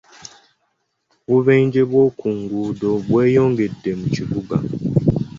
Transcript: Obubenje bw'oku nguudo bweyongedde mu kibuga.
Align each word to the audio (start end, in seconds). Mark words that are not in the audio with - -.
Obubenje 1.27 1.81
bw'oku 1.89 2.27
nguudo 2.39 2.91
bweyongedde 3.07 3.91
mu 3.99 4.07
kibuga. 4.15 4.57